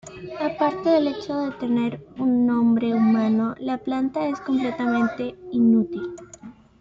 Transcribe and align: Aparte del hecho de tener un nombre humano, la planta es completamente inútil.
Aparte 0.39 0.89
del 0.89 1.09
hecho 1.09 1.37
de 1.45 1.51
tener 1.57 2.03
un 2.17 2.47
nombre 2.47 2.91
humano, 2.91 3.53
la 3.59 3.77
planta 3.77 4.27
es 4.29 4.39
completamente 4.41 5.35
inútil. 5.51 6.15